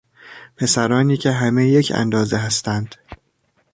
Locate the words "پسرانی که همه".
0.57-1.67